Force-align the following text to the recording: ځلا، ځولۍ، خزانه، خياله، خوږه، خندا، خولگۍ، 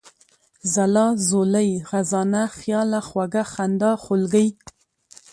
ځلا، 0.73 1.07
ځولۍ، 1.27 1.71
خزانه، 1.89 2.43
خياله، 2.57 2.99
خوږه، 3.07 3.43
خندا، 3.53 3.91
خولگۍ، 4.03 4.47